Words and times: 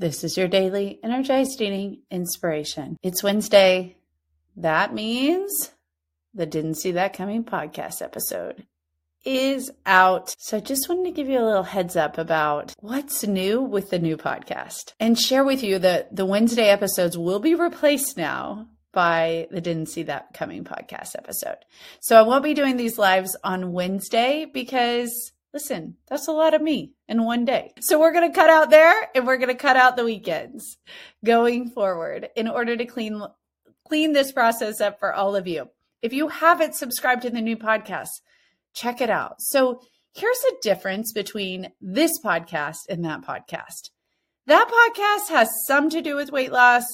This 0.00 0.22
is 0.22 0.36
your 0.36 0.46
daily 0.46 1.00
energized 1.02 1.60
eating 1.60 2.02
inspiration. 2.08 2.98
It's 3.02 3.24
Wednesday. 3.24 3.96
That 4.54 4.94
means 4.94 5.72
the 6.32 6.46
Didn't 6.46 6.76
See 6.76 6.92
That 6.92 7.14
Coming 7.14 7.42
podcast 7.42 8.00
episode 8.00 8.64
is 9.24 9.72
out. 9.84 10.36
So 10.38 10.58
I 10.58 10.60
just 10.60 10.88
wanted 10.88 11.06
to 11.06 11.10
give 11.10 11.28
you 11.28 11.40
a 11.40 11.44
little 11.44 11.64
heads 11.64 11.96
up 11.96 12.16
about 12.16 12.76
what's 12.78 13.26
new 13.26 13.60
with 13.60 13.90
the 13.90 13.98
new 13.98 14.16
podcast 14.16 14.92
and 15.00 15.18
share 15.18 15.42
with 15.42 15.64
you 15.64 15.80
that 15.80 16.14
the 16.14 16.26
Wednesday 16.26 16.68
episodes 16.68 17.18
will 17.18 17.40
be 17.40 17.56
replaced 17.56 18.16
now 18.16 18.68
by 18.92 19.48
the 19.50 19.60
Didn't 19.60 19.88
See 19.88 20.04
That 20.04 20.32
Coming 20.32 20.62
podcast 20.62 21.16
episode. 21.16 21.58
So 21.98 22.16
I 22.16 22.22
won't 22.22 22.44
be 22.44 22.54
doing 22.54 22.76
these 22.76 22.98
lives 22.98 23.36
on 23.42 23.72
Wednesday 23.72 24.44
because 24.44 25.32
Listen, 25.54 25.96
that's 26.08 26.28
a 26.28 26.32
lot 26.32 26.52
of 26.52 26.60
me 26.60 26.92
in 27.08 27.24
one 27.24 27.44
day. 27.44 27.72
So 27.80 27.98
we're 27.98 28.12
going 28.12 28.30
to 28.30 28.34
cut 28.34 28.50
out 28.50 28.68
there 28.70 29.08
and 29.14 29.26
we're 29.26 29.38
going 29.38 29.48
to 29.48 29.54
cut 29.54 29.76
out 29.76 29.96
the 29.96 30.04
weekends 30.04 30.76
going 31.24 31.70
forward 31.70 32.28
in 32.36 32.48
order 32.48 32.76
to 32.76 32.84
clean 32.84 33.22
clean 33.86 34.12
this 34.12 34.32
process 34.32 34.80
up 34.82 34.98
for 34.98 35.14
all 35.14 35.34
of 35.34 35.46
you. 35.46 35.70
If 36.02 36.12
you 36.12 36.28
haven't 36.28 36.74
subscribed 36.74 37.22
to 37.22 37.30
the 37.30 37.40
new 37.40 37.56
podcast, 37.56 38.08
check 38.74 39.00
it 39.00 39.08
out. 39.08 39.40
So 39.40 39.80
here's 40.14 40.44
a 40.50 40.60
difference 40.62 41.12
between 41.12 41.72
this 41.80 42.20
podcast 42.22 42.80
and 42.90 43.02
that 43.06 43.22
podcast. 43.22 43.88
That 44.46 44.68
podcast 44.68 45.30
has 45.30 45.48
some 45.66 45.88
to 45.90 46.02
do 46.02 46.16
with 46.16 46.30
weight 46.30 46.52
loss, 46.52 46.84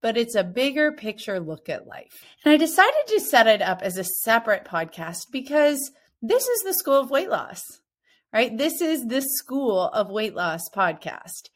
but 0.00 0.16
it's 0.16 0.34
a 0.34 0.42
bigger 0.42 0.92
picture 0.92 1.38
look 1.38 1.68
at 1.68 1.86
life. 1.86 2.24
And 2.44 2.52
I 2.52 2.56
decided 2.56 3.06
to 3.08 3.20
set 3.20 3.46
it 3.46 3.60
up 3.60 3.82
as 3.82 3.98
a 3.98 4.04
separate 4.04 4.64
podcast 4.64 5.26
because 5.30 5.92
this 6.22 6.46
is 6.46 6.62
the 6.62 6.74
school 6.74 7.00
of 7.00 7.10
weight 7.10 7.30
loss 7.30 7.62
right? 8.32 8.56
This 8.56 8.80
is 8.80 9.06
the 9.06 9.22
School 9.22 9.80
of 9.80 10.10
Weight 10.10 10.34
Loss 10.34 10.70
podcast. 10.70 11.50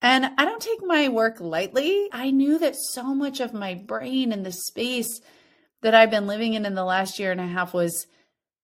And 0.00 0.26
I 0.38 0.44
don't 0.44 0.62
take 0.62 0.80
my 0.82 1.08
work 1.08 1.40
lightly. 1.40 2.08
I 2.12 2.30
knew 2.30 2.58
that 2.58 2.76
so 2.76 3.14
much 3.14 3.40
of 3.40 3.52
my 3.52 3.74
brain 3.74 4.32
and 4.32 4.46
the 4.46 4.52
space 4.52 5.20
that 5.82 5.94
I've 5.94 6.10
been 6.10 6.26
living 6.26 6.54
in 6.54 6.66
in 6.66 6.74
the 6.74 6.84
last 6.84 7.18
year 7.18 7.32
and 7.32 7.40
a 7.40 7.46
half 7.46 7.74
was 7.74 8.06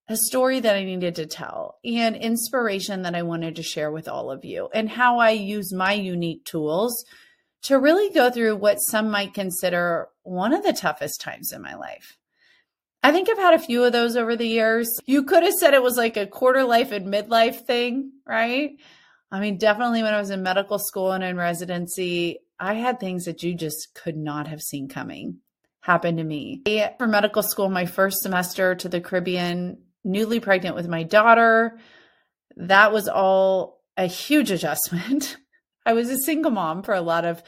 a 0.09 0.17
story 0.17 0.61
that 0.61 0.77
I 0.77 0.85
needed 0.85 1.15
to 1.17 1.27
tell 1.27 1.79
and 1.85 2.15
inspiration 2.15 3.03
that 3.03 3.15
I 3.15 3.23
wanted 3.23 3.57
to 3.57 3.63
share 3.63 3.91
with 3.91 4.07
all 4.07 4.31
of 4.31 4.45
you, 4.45 4.69
and 4.75 4.89
how 4.91 5.19
I 5.19 5.31
use 5.31 5.73
my 5.73 5.93
unique 5.93 6.45
tools 6.45 7.05
to 7.63 7.79
really 7.79 8.13
go 8.13 8.31
through 8.31 8.57
what 8.57 8.77
some 8.77 9.11
might 9.11 9.33
consider 9.33 10.09
one 10.23 10.53
of 10.53 10.63
the 10.63 10.75
toughest 10.75 11.21
times 11.21 11.53
in 11.53 11.63
my 11.63 11.75
life. 11.75 12.19
I 13.05 13.13
think 13.13 13.29
I've 13.29 13.37
had 13.37 13.53
a 13.53 13.59
few 13.59 13.85
of 13.85 13.93
those 13.93 14.17
over 14.17 14.35
the 14.35 14.47
years. 14.47 14.89
You 15.05 15.25
could 15.25 15.43
have 15.43 15.53
said 15.53 15.75
it 15.75 15.83
was 15.83 15.99
like 15.99 16.17
a 16.17 16.27
quarter 16.27 16.65
life 16.65 16.91
and 16.91 17.13
midlife 17.13 17.67
thing, 17.67 18.13
right? 18.27 18.79
I 19.31 19.41
mean, 19.41 19.59
definitely 19.59 20.03
when 20.03 20.15
I 20.15 20.21
was 20.21 20.31
in 20.31 20.43
medical 20.43 20.79
school 20.79 21.13
and 21.13 21.23
in 21.23 21.37
residency, 21.37 22.39
I 22.59 22.73
had 22.73 22.99
things 22.99 23.27
that 23.27 23.43
you 23.43 23.55
just 23.55 23.95
could 23.95 24.17
not 24.17 24.49
have 24.49 24.63
seen 24.63 24.89
coming 24.89 25.41
happen 25.83 26.17
to 26.17 26.25
me. 26.25 26.63
For 26.97 27.07
medical 27.07 27.43
school, 27.43 27.69
my 27.69 27.85
first 27.85 28.23
semester 28.23 28.75
to 28.77 28.89
the 28.89 29.03
Caribbean, 29.03 29.83
newly 30.03 30.41
pregnant 30.41 30.75
with 30.75 30.89
my 30.89 31.03
daughter, 31.03 31.79
that 32.57 32.91
was 32.91 33.07
all 33.07 33.83
a 33.99 34.07
huge 34.07 34.51
adjustment. 34.51 35.37
I 35.85 35.93
was 35.93 36.09
a 36.09 36.17
single 36.17 36.53
mom 36.53 36.83
for 36.83 36.95
a 36.95 37.03
lot 37.03 37.27
of 37.27 37.43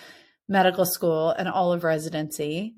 medical 0.49 0.85
school 0.85 1.31
and 1.31 1.49
all 1.49 1.73
of 1.73 1.83
residency. 1.83 2.77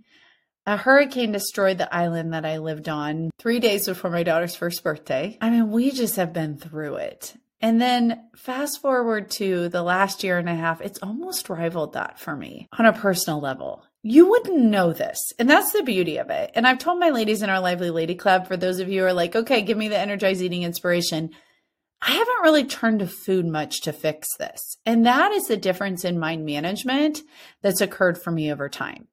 A 0.69 0.77
hurricane 0.77 1.33
destroyed 1.33 1.78
the 1.78 1.94
island 1.94 2.34
that 2.34 2.44
I 2.44 2.58
lived 2.58 2.91
on 2.91 3.30
three 3.38 3.58
days 3.58 3.86
before 3.86 4.11
my 4.11 4.22
daughter's 4.22 4.55
first 4.55 4.84
birthday. 4.84 5.38
I 5.41 5.48
mean, 5.48 5.70
we 5.70 5.91
just 5.91 6.16
have 6.16 6.34
been 6.34 6.58
through 6.58 6.97
it. 6.97 7.34
And 7.62 7.80
then 7.80 8.28
fast 8.36 8.83
forward 8.83 9.30
to 9.38 9.70
the 9.70 9.83
last 9.83 10.22
year 10.22 10.36
and 10.36 10.47
a 10.47 10.55
half, 10.55 10.83
it's 10.83 10.98
almost 11.02 11.48
rivaled 11.48 11.94
that 11.94 12.19
for 12.20 12.36
me 12.36 12.69
on 12.78 12.84
a 12.84 12.92
personal 12.92 13.41
level. 13.41 13.83
You 14.02 14.28
wouldn't 14.28 14.60
know 14.60 14.92
this. 14.92 15.19
And 15.38 15.48
that's 15.48 15.72
the 15.72 15.84
beauty 15.84 16.19
of 16.19 16.28
it. 16.28 16.50
And 16.55 16.66
I've 16.66 16.78
told 16.78 17.00
my 17.00 17.08
ladies 17.08 17.41
in 17.41 17.48
our 17.48 17.60
Lively 17.60 17.88
Lady 17.88 18.14
Club, 18.14 18.47
for 18.47 18.58
those 18.58 18.78
of 18.78 18.91
you 18.91 19.00
who 19.00 19.06
are 19.06 19.14
like, 19.14 19.34
okay, 19.34 19.62
give 19.62 19.78
me 19.78 19.88
the 19.88 19.98
energized 19.98 20.43
eating 20.43 20.64
inspiration. 20.64 21.31
I 22.03 22.10
haven't 22.10 22.43
really 22.43 22.64
turned 22.64 22.98
to 22.98 23.06
food 23.06 23.47
much 23.47 23.81
to 23.82 23.94
fix 23.94 24.28
this. 24.37 24.76
And 24.84 25.06
that 25.06 25.32
is 25.32 25.47
the 25.47 25.56
difference 25.56 26.04
in 26.04 26.19
mind 26.19 26.44
management 26.44 27.22
that's 27.62 27.81
occurred 27.81 28.20
for 28.22 28.31
me 28.31 28.53
over 28.53 28.69
time. 28.69 29.09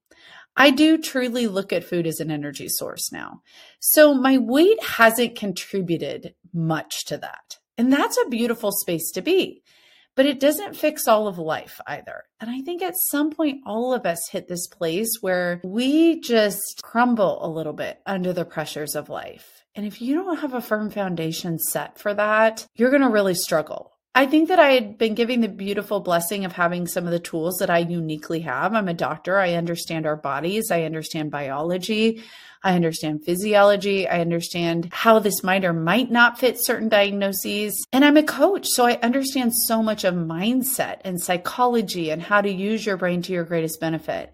I 0.58 0.72
do 0.72 0.98
truly 0.98 1.48
look 1.48 1.74
at 1.74 1.84
food 1.84 2.08
as 2.08 2.20
an 2.20 2.32
energy 2.32 2.68
source 2.70 3.12
now. 3.12 3.42
So 3.80 4.14
my 4.14 4.38
weight 4.38 4.82
hasn't 4.84 5.36
contributed 5.36 6.34
much 6.54 7.06
to 7.06 7.18
that. 7.18 7.58
And 7.78 7.92
that's 7.92 8.18
a 8.18 8.30
beautiful 8.30 8.72
space 8.72 9.12
to 9.12 9.22
be. 9.22 9.64
But 10.16 10.26
it 10.26 10.40
doesn't 10.40 10.78
fix 10.78 11.10
all 11.10 11.28
of 11.28 11.38
life 11.38 11.82
either. 11.86 12.24
And 12.40 12.50
I 12.50 12.62
think 12.62 12.82
at 12.82 12.94
some 13.10 13.32
point, 13.32 13.64
all 13.66 13.94
of 13.94 14.06
us 14.06 14.30
hit 14.30 14.48
this 14.48 14.66
place 14.66 15.10
where 15.20 15.60
we 15.62 16.22
just 16.22 16.82
crumble 16.84 17.46
a 17.46 17.52
little 17.52 17.74
bit 17.74 18.00
under 18.06 18.32
the 18.32 18.46
pressures 18.46 18.96
of 18.96 19.10
life. 19.10 19.66
And 19.76 19.86
if 19.86 20.02
you 20.02 20.16
don't 20.16 20.40
have 20.40 20.54
a 20.54 20.62
firm 20.62 20.90
foundation 20.90 21.60
set 21.60 22.00
for 22.00 22.14
that, 22.14 22.66
you're 22.76 22.92
going 22.92 23.02
to 23.02 23.10
really 23.10 23.36
struggle. 23.36 23.92
I 24.18 24.28
think 24.28 24.48
that 24.48 24.60
I 24.60 24.72
had 24.72 24.98
been 24.98 25.14
giving 25.14 25.42
the 25.42 25.50
beautiful 25.50 26.00
blessing 26.00 26.46
of 26.46 26.54
having 26.54 26.88
some 26.88 27.04
of 27.06 27.12
the 27.12 27.20
tools 27.20 27.58
that 27.58 27.70
I 27.70 27.80
uniquely 27.80 28.40
have. 28.40 28.74
I'm 28.74 28.88
a 28.88 28.94
doctor. 28.94 29.38
I 29.38 29.56
understand 29.56 30.06
our 30.06 30.16
bodies. 30.16 30.72
I 30.72 30.84
understand 30.84 31.32
biology. 31.32 32.24
I 32.64 32.76
understand 32.76 33.26
physiology. 33.26 34.08
I 34.08 34.22
understand 34.22 34.88
how 34.94 35.20
this 35.20 35.44
might 35.44 35.66
or 35.66 35.74
might 35.74 36.12
not 36.12 36.40
fit 36.40 36.64
certain 36.64 36.88
diagnoses. 36.88 37.86
And 37.92 38.06
I'm 38.06 38.16
a 38.16 38.24
coach. 38.24 38.68
So 38.70 38.86
I 38.86 38.98
understand 39.04 39.54
so 39.54 39.84
much 39.84 40.06
of 40.06 40.14
mindset 40.14 41.02
and 41.04 41.22
psychology 41.22 42.10
and 42.10 42.22
how 42.22 42.40
to 42.40 42.50
use 42.50 42.86
your 42.86 42.96
brain 42.96 43.22
to 43.24 43.34
your 43.34 43.44
greatest 43.44 43.82
benefit. 43.82 44.34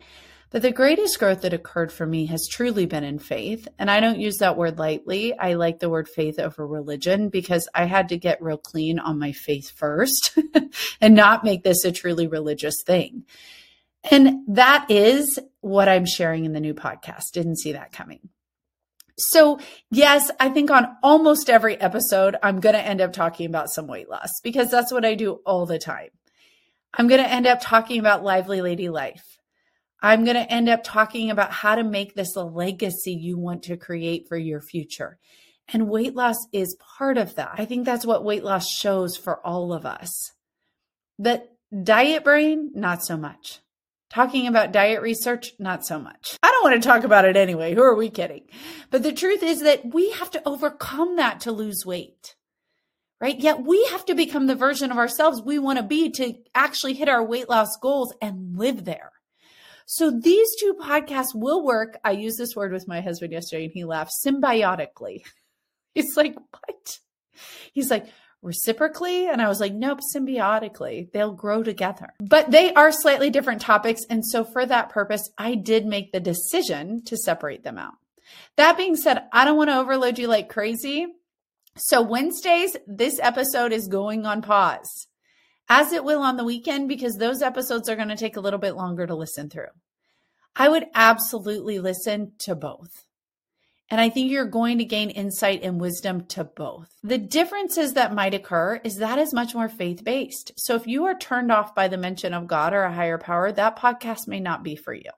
But 0.51 0.63
the 0.63 0.71
greatest 0.71 1.17
growth 1.17 1.41
that 1.41 1.53
occurred 1.53 1.93
for 1.93 2.05
me 2.05 2.25
has 2.25 2.45
truly 2.51 2.85
been 2.85 3.05
in 3.05 3.19
faith. 3.19 3.69
And 3.79 3.89
I 3.89 4.01
don't 4.01 4.19
use 4.19 4.37
that 4.37 4.57
word 4.57 4.77
lightly. 4.77 5.37
I 5.37 5.53
like 5.53 5.79
the 5.79 5.89
word 5.89 6.09
faith 6.09 6.39
over 6.39 6.67
religion 6.67 7.29
because 7.29 7.69
I 7.73 7.85
had 7.85 8.09
to 8.09 8.17
get 8.17 8.41
real 8.41 8.57
clean 8.57 8.99
on 8.99 9.17
my 9.17 9.31
faith 9.31 9.71
first 9.71 10.37
and 11.01 11.15
not 11.15 11.45
make 11.45 11.63
this 11.63 11.85
a 11.85 11.91
truly 11.91 12.27
religious 12.27 12.83
thing. 12.85 13.23
And 14.09 14.39
that 14.49 14.87
is 14.89 15.39
what 15.61 15.87
I'm 15.87 16.05
sharing 16.05 16.43
in 16.43 16.51
the 16.51 16.59
new 16.59 16.73
podcast. 16.73 17.31
Didn't 17.31 17.59
see 17.59 17.71
that 17.71 17.93
coming. 17.93 18.29
So, 19.17 19.59
yes, 19.89 20.31
I 20.39 20.49
think 20.49 20.69
on 20.69 20.97
almost 21.01 21.49
every 21.49 21.79
episode, 21.79 22.35
I'm 22.43 22.59
going 22.59 22.75
to 22.75 22.85
end 22.85 22.99
up 22.99 23.13
talking 23.13 23.45
about 23.45 23.69
some 23.69 23.87
weight 23.87 24.09
loss 24.09 24.41
because 24.43 24.69
that's 24.69 24.91
what 24.91 25.05
I 25.05 25.15
do 25.15 25.35
all 25.45 25.65
the 25.65 25.79
time. 25.79 26.09
I'm 26.93 27.07
going 27.07 27.23
to 27.23 27.29
end 27.29 27.47
up 27.47 27.59
talking 27.61 27.99
about 27.99 28.23
lively 28.23 28.61
lady 28.61 28.89
life. 28.89 29.37
I'm 30.01 30.23
going 30.23 30.35
to 30.35 30.51
end 30.51 30.67
up 30.67 30.83
talking 30.83 31.29
about 31.29 31.51
how 31.51 31.75
to 31.75 31.83
make 31.83 32.15
this 32.15 32.35
a 32.35 32.43
legacy 32.43 33.13
you 33.13 33.37
want 33.37 33.63
to 33.63 33.77
create 33.77 34.27
for 34.27 34.37
your 34.37 34.61
future. 34.61 35.19
And 35.71 35.89
weight 35.89 36.15
loss 36.15 36.37
is 36.51 36.75
part 36.97 37.17
of 37.17 37.35
that. 37.35 37.55
I 37.57 37.65
think 37.65 37.85
that's 37.85 38.05
what 38.05 38.25
weight 38.25 38.43
loss 38.43 38.67
shows 38.67 39.15
for 39.15 39.45
all 39.45 39.73
of 39.73 39.85
us. 39.85 40.31
That 41.19 41.49
diet 41.83 42.23
brain, 42.23 42.71
not 42.73 43.03
so 43.03 43.15
much. 43.15 43.59
Talking 44.09 44.47
about 44.47 44.73
diet 44.73 45.01
research, 45.01 45.53
not 45.57 45.85
so 45.85 45.97
much. 45.97 46.37
I 46.43 46.51
don't 46.51 46.63
want 46.63 46.81
to 46.81 46.89
talk 46.89 47.05
about 47.05 47.23
it 47.23 47.37
anyway. 47.37 47.73
Who 47.73 47.81
are 47.81 47.95
we 47.95 48.09
kidding? 48.09 48.43
But 48.89 49.03
the 49.03 49.13
truth 49.13 49.41
is 49.41 49.61
that 49.61 49.93
we 49.93 50.11
have 50.11 50.31
to 50.31 50.41
overcome 50.45 51.15
that 51.15 51.41
to 51.41 51.51
lose 51.51 51.85
weight, 51.85 52.35
right? 53.21 53.39
Yet 53.39 53.63
we 53.63 53.85
have 53.85 54.05
to 54.07 54.15
become 54.15 54.47
the 54.47 54.55
version 54.55 54.91
of 54.91 54.97
ourselves 54.97 55.41
we 55.41 55.59
want 55.59 55.77
to 55.77 55.83
be 55.83 56.09
to 56.11 56.33
actually 56.53 56.93
hit 56.93 57.07
our 57.07 57.23
weight 57.23 57.47
loss 57.47 57.77
goals 57.81 58.13
and 58.21 58.57
live 58.57 58.83
there. 58.83 59.11
So 59.93 60.09
these 60.09 60.47
two 60.57 60.73
podcasts 60.81 61.35
will 61.35 61.65
work. 61.65 61.97
I 62.05 62.11
used 62.11 62.37
this 62.37 62.55
word 62.55 62.71
with 62.71 62.87
my 62.87 63.01
husband 63.01 63.33
yesterday 63.33 63.65
and 63.65 63.73
he 63.73 63.83
laughed 63.83 64.13
symbiotically. 64.25 65.23
He's 65.93 66.15
like, 66.15 66.33
what? 66.33 66.99
He's 67.73 67.91
like, 67.91 68.07
reciprocally? 68.41 69.27
And 69.27 69.41
I 69.41 69.49
was 69.49 69.59
like, 69.59 69.73
nope, 69.73 69.99
symbiotically. 70.15 71.11
They'll 71.11 71.33
grow 71.33 71.61
together. 71.61 72.07
But 72.21 72.51
they 72.51 72.73
are 72.73 72.93
slightly 72.93 73.29
different 73.29 73.59
topics. 73.59 74.05
And 74.09 74.25
so 74.25 74.45
for 74.45 74.65
that 74.65 74.91
purpose, 74.91 75.29
I 75.37 75.55
did 75.55 75.85
make 75.85 76.13
the 76.13 76.21
decision 76.21 77.03
to 77.07 77.17
separate 77.17 77.65
them 77.65 77.77
out. 77.77 77.95
That 78.55 78.77
being 78.77 78.95
said, 78.95 79.25
I 79.33 79.43
don't 79.43 79.57
want 79.57 79.71
to 79.71 79.77
overload 79.77 80.17
you 80.17 80.29
like 80.29 80.47
crazy. 80.47 81.05
So 81.75 82.01
Wednesdays, 82.01 82.77
this 82.87 83.19
episode 83.21 83.73
is 83.73 83.89
going 83.89 84.25
on 84.25 84.41
pause 84.41 85.07
as 85.69 85.93
it 85.93 86.03
will 86.03 86.21
on 86.21 86.37
the 86.37 86.43
weekend 86.43 86.89
because 86.89 87.15
those 87.15 87.41
episodes 87.41 87.89
are 87.89 87.95
going 87.95 88.09
to 88.09 88.15
take 88.15 88.37
a 88.37 88.41
little 88.41 88.59
bit 88.59 88.75
longer 88.75 89.07
to 89.07 89.15
listen 89.15 89.49
through. 89.49 89.67
I 90.55 90.67
would 90.67 90.85
absolutely 90.93 91.79
listen 91.79 92.33
to 92.39 92.55
both. 92.55 93.05
And 93.89 93.99
I 93.99 94.09
think 94.09 94.31
you're 94.31 94.45
going 94.45 94.77
to 94.77 94.85
gain 94.85 95.09
insight 95.09 95.63
and 95.63 95.79
wisdom 95.79 96.25
to 96.27 96.45
both. 96.45 96.87
The 97.03 97.17
differences 97.17 97.93
that 97.93 98.13
might 98.13 98.33
occur 98.33 98.79
is 98.85 98.97
that 98.97 99.19
is 99.19 99.33
much 99.33 99.53
more 99.53 99.67
faith 99.67 100.03
based. 100.03 100.53
So 100.55 100.75
if 100.75 100.87
you 100.87 101.05
are 101.05 101.17
turned 101.17 101.51
off 101.51 101.75
by 101.75 101.89
the 101.89 101.97
mention 101.97 102.33
of 102.33 102.47
God 102.47 102.73
or 102.73 102.83
a 102.83 102.93
higher 102.93 103.17
power, 103.17 103.51
that 103.51 103.77
podcast 103.77 104.29
may 104.29 104.39
not 104.39 104.63
be 104.63 104.77
for 104.77 104.93
you. 104.93 105.11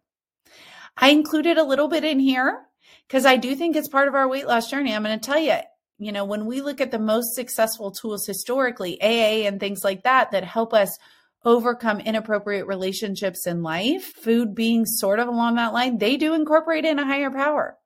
I 0.97 1.09
included 1.09 1.57
a 1.57 1.63
little 1.63 1.87
bit 1.87 2.03
in 2.03 2.19
here 2.19 2.61
because 3.07 3.27
I 3.27 3.37
do 3.37 3.55
think 3.55 3.75
it's 3.75 3.89
part 3.89 4.07
of 4.07 4.15
our 4.15 4.27
weight 4.27 4.47
loss 4.47 4.71
journey. 4.71 4.93
I'm 4.93 5.03
going 5.03 5.19
to 5.19 5.25
tell 5.25 5.39
you, 5.39 5.57
you 5.97 6.11
know, 6.11 6.25
when 6.25 6.45
we 6.45 6.61
look 6.61 6.81
at 6.81 6.91
the 6.91 6.99
most 6.99 7.35
successful 7.35 7.91
tools 7.91 8.25
historically, 8.25 9.01
AA 9.01 9.47
and 9.47 9.59
things 9.59 9.83
like 9.83 10.03
that, 10.03 10.31
that 10.31 10.43
help 10.43 10.73
us 10.73 10.97
overcome 11.45 11.99
inappropriate 11.99 12.67
relationships 12.67 13.45
in 13.47 13.63
life, 13.63 14.13
food 14.15 14.55
being 14.55 14.85
sort 14.85 15.19
of 15.19 15.27
along 15.27 15.55
that 15.55 15.73
line, 15.73 15.97
they 15.97 16.17
do 16.17 16.33
incorporate 16.33 16.85
in 16.85 16.99
a 16.99 17.05
higher 17.05 17.31
power. 17.31 17.77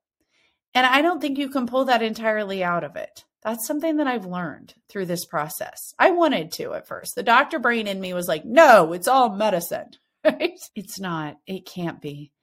And 0.74 0.86
I 0.86 1.02
don't 1.02 1.20
think 1.20 1.38
you 1.38 1.50
can 1.50 1.66
pull 1.68 1.86
that 1.86 2.04
entirely 2.04 2.64
out 2.64 2.84
of 2.84 2.96
it. 2.96 3.24
That's 3.44 3.66
something 3.66 3.98
that 3.98 4.08
I've 4.08 4.26
learned 4.26 4.74
through 4.90 5.06
this 5.06 5.26
process. 5.26 5.94
I 5.98 6.12
wanted 6.12 6.52
to 6.54 6.74
at 6.74 6.88
first. 6.88 7.16
The 7.16 7.24
doctor 7.24 7.60
brain 7.60 7.88
in 7.88 8.00
me 8.00 8.14
was 8.14 8.28
like, 8.28 8.46
no, 8.46 8.94
it's 8.94 9.08
all 9.08 9.30
medicine. 9.36 9.92
Right? 10.26 10.60
It's 10.76 11.00
not. 11.00 11.38
It 11.46 11.66
can't 11.66 12.02
be 12.02 12.34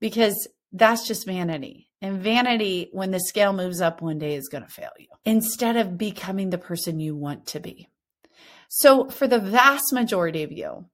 because 0.00 0.48
that's 0.72 1.06
just 1.06 1.26
vanity. 1.26 1.90
And 2.04 2.20
vanity, 2.20 2.90
when 2.92 3.12
the 3.12 3.18
scale 3.18 3.54
moves 3.54 3.80
up 3.80 4.02
one 4.02 4.18
day, 4.18 4.34
is 4.34 4.50
going 4.50 4.62
to 4.62 4.68
fail 4.68 4.90
you 4.98 5.06
instead 5.24 5.78
of 5.78 5.96
becoming 5.96 6.50
the 6.50 6.58
person 6.58 7.00
you 7.00 7.16
want 7.16 7.46
to 7.46 7.60
be. 7.60 7.88
So, 8.68 9.08
for 9.08 9.26
the 9.26 9.38
vast 9.38 9.90
majority 9.90 10.42
of 10.42 10.52
you, 10.52 10.84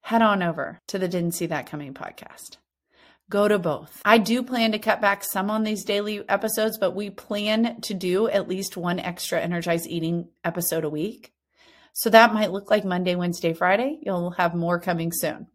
head 0.00 0.22
on 0.22 0.42
over 0.42 0.80
to 0.88 0.98
the 0.98 1.08
Didn't 1.08 1.34
See 1.34 1.44
That 1.44 1.66
Coming 1.66 1.92
podcast. 1.92 2.56
Go 3.28 3.48
to 3.48 3.58
both. 3.58 4.00
I 4.02 4.16
do 4.16 4.42
plan 4.42 4.72
to 4.72 4.78
cut 4.78 5.02
back 5.02 5.24
some 5.24 5.50
on 5.50 5.62
these 5.62 5.84
daily 5.84 6.26
episodes, 6.26 6.78
but 6.78 6.96
we 6.96 7.10
plan 7.10 7.82
to 7.82 7.92
do 7.92 8.26
at 8.26 8.48
least 8.48 8.78
one 8.78 8.98
extra 8.98 9.38
energized 9.38 9.88
eating 9.88 10.30
episode 10.42 10.84
a 10.84 10.90
week. 10.90 11.34
So 11.92 12.08
that 12.08 12.32
might 12.32 12.50
look 12.50 12.70
like 12.70 12.86
Monday, 12.86 13.14
Wednesday, 13.14 13.52
Friday. 13.52 13.98
You'll 14.00 14.30
have 14.30 14.54
more 14.54 14.80
coming 14.80 15.12
soon. 15.12 15.48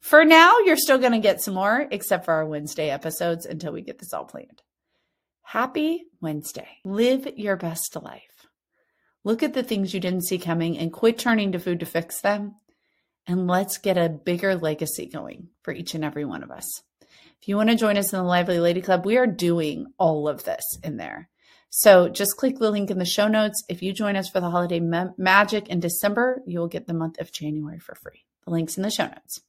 For 0.00 0.24
now, 0.24 0.58
you're 0.64 0.76
still 0.76 0.98
going 0.98 1.12
to 1.12 1.18
get 1.18 1.40
some 1.40 1.54
more, 1.54 1.86
except 1.90 2.24
for 2.24 2.34
our 2.34 2.46
Wednesday 2.46 2.90
episodes 2.90 3.46
until 3.46 3.72
we 3.72 3.82
get 3.82 3.98
this 3.98 4.12
all 4.12 4.24
planned. 4.24 4.62
Happy 5.42 6.04
Wednesday. 6.20 6.68
Live 6.84 7.26
your 7.36 7.56
best 7.56 7.96
life. 8.00 8.46
Look 9.24 9.42
at 9.42 9.54
the 9.54 9.62
things 9.62 9.92
you 9.92 10.00
didn't 10.00 10.24
see 10.24 10.38
coming 10.38 10.78
and 10.78 10.92
quit 10.92 11.18
turning 11.18 11.52
to 11.52 11.58
food 11.58 11.80
to 11.80 11.86
fix 11.86 12.20
them. 12.20 12.54
And 13.26 13.48
let's 13.48 13.78
get 13.78 13.98
a 13.98 14.08
bigger 14.08 14.54
legacy 14.54 15.06
going 15.06 15.48
for 15.62 15.72
each 15.72 15.94
and 15.94 16.04
every 16.04 16.24
one 16.24 16.44
of 16.44 16.50
us. 16.52 16.82
If 17.00 17.48
you 17.48 17.56
want 17.56 17.70
to 17.70 17.76
join 17.76 17.96
us 17.96 18.12
in 18.12 18.18
the 18.18 18.24
Lively 18.24 18.60
Lady 18.60 18.80
Club, 18.80 19.04
we 19.04 19.16
are 19.16 19.26
doing 19.26 19.86
all 19.98 20.28
of 20.28 20.44
this 20.44 20.62
in 20.84 20.96
there. 20.96 21.28
So 21.70 22.08
just 22.08 22.36
click 22.36 22.58
the 22.58 22.70
link 22.70 22.90
in 22.90 22.98
the 22.98 23.04
show 23.04 23.28
notes. 23.28 23.62
If 23.68 23.82
you 23.82 23.92
join 23.92 24.16
us 24.16 24.28
for 24.28 24.40
the 24.40 24.50
holiday 24.50 24.80
ma- 24.80 25.10
magic 25.18 25.68
in 25.68 25.80
December, 25.80 26.42
you 26.46 26.60
will 26.60 26.68
get 26.68 26.86
the 26.86 26.94
month 26.94 27.20
of 27.20 27.32
January 27.32 27.78
for 27.78 27.94
free. 27.94 28.24
The 28.44 28.52
link's 28.52 28.76
in 28.76 28.82
the 28.82 28.90
show 28.90 29.06
notes. 29.06 29.40